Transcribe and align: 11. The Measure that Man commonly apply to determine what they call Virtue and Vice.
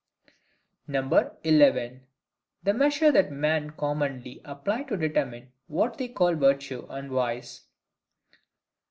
11. 0.87 2.01
The 2.63 2.73
Measure 2.73 3.11
that 3.11 3.31
Man 3.31 3.69
commonly 3.69 4.41
apply 4.43 4.81
to 4.85 4.97
determine 4.97 5.51
what 5.67 5.99
they 5.99 6.07
call 6.07 6.33
Virtue 6.33 6.87
and 6.89 7.11
Vice. 7.11 7.67